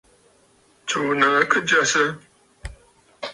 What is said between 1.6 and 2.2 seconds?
jasə.